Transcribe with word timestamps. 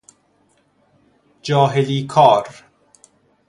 جاهلی 1.43 2.07
کار 2.07 2.47